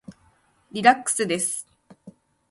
[0.71, 1.67] リラックスです。